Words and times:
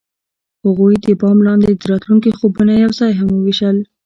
هغوی 0.63 0.93
د 1.05 1.07
بام 1.21 1.37
لاندې 1.47 1.71
د 1.75 1.83
راتلونکي 1.91 2.29
خوبونه 2.37 2.73
یوځای 2.83 3.11
هم 3.19 3.29
وویشل. 3.31 3.77